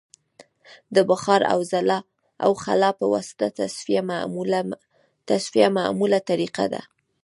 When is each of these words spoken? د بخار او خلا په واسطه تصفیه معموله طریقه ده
د 0.95 0.97
بخار 1.09 1.41
او 2.43 2.51
خلا 2.63 2.89
په 2.99 3.05
واسطه 3.13 3.45
تصفیه 5.57 5.69
معموله 6.01 6.19
طریقه 6.29 6.65
ده 6.73 6.81